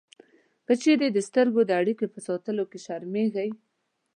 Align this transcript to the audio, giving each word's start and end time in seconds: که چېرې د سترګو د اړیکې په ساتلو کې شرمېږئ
که 0.65 0.73
چېرې 0.81 1.07
د 1.11 1.17
سترګو 1.27 1.61
د 1.65 1.71
اړیکې 1.81 2.05
په 2.13 2.19
ساتلو 2.27 2.63
کې 2.71 2.79
شرمېږئ 2.85 3.49